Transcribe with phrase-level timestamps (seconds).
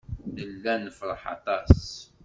[0.33, 1.81] Nella nefṛeḥ aṭas.